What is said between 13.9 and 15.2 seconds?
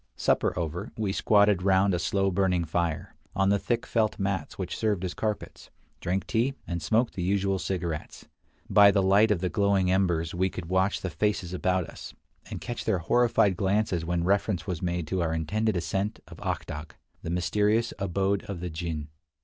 when reference was made